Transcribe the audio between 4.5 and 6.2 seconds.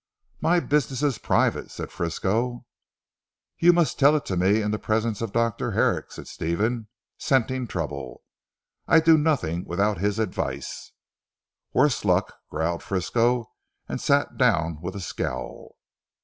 in the presence of, Dr. Herrick,"